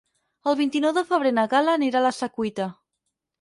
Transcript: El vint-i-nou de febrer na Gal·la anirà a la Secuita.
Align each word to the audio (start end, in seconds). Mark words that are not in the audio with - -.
El 0.51 0.55
vint-i-nou 0.61 0.95
de 0.95 1.03
febrer 1.09 1.33
na 1.39 1.43
Gal·la 1.51 1.75
anirà 1.81 2.01
a 2.01 2.05
la 2.07 2.13
Secuita. 2.21 2.69